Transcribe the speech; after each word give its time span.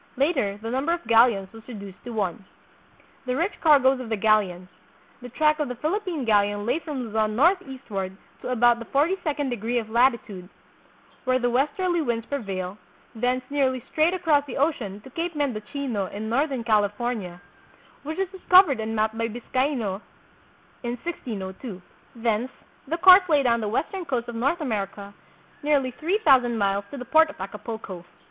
Later 0.17 0.57
the 0.63 0.71
num 0.71 0.87
ber 0.87 0.93
of 0.93 1.05
galleons 1.05 1.53
was 1.53 1.61
reduced 1.67 2.03
to 2.05 2.09
one. 2.09 2.45
The 3.27 3.35
Rich 3.35 3.61
Cargoes 3.61 3.99
of 3.99 4.09
the 4.09 4.17
Galleons. 4.17 4.67
The 5.21 5.29
track 5.29 5.59
of 5.59 5.67
the 5.67 5.75
Philippine 5.75 6.25
galleon 6.25 6.65
lay 6.65 6.79
from 6.79 7.01
Luzon 7.03 7.35
northeastward 7.35 8.17
to 8.41 8.47
about 8.49 8.79
the 8.79 8.85
forty 8.85 9.15
second 9.23 9.49
degree 9.51 9.77
of 9.77 9.91
latitude, 9.91 10.49
where 11.25 11.37
the 11.37 11.51
westerly 11.51 12.01
winds 12.01 12.25
prevail, 12.25 12.79
thence 13.13 13.43
nearly 13.51 13.83
straight 13.91 14.15
across 14.15 14.43
the 14.47 14.57
ocean 14.57 15.01
to 15.01 15.11
Cape 15.11 15.35
Mendocino 15.35 16.07
in 16.07 16.29
northern 16.29 16.63
California, 16.63 17.39
which 18.01 18.17
was 18.17 18.27
dis 18.31 18.41
covered 18.49 18.79
and 18.79 18.95
mapped 18.95 19.15
by 19.15 19.27
Biscaino 19.27 20.01
in 20.81 20.97
1602. 21.05 21.79
Thence 22.15 22.49
the 22.87 22.97
course 22.97 23.29
lay 23.29 23.43
down 23.43 23.61
the 23.61 23.67
western 23.67 24.05
coast 24.05 24.27
of 24.27 24.33
North 24.33 24.61
America 24.61 25.13
nearly 25.61 25.91
three 25.99 26.17
thousand 26.25 26.57
miles 26.57 26.85
to 26.89 26.97
the 26.97 27.05
port 27.05 27.29
of 27.29 27.39
Acapulco. 27.39 28.03